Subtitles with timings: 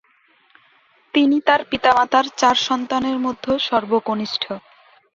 [1.13, 4.43] তিনি তার পিতামাতার চার সন্তানের মধ্য সর্বকনিষ্ঠ।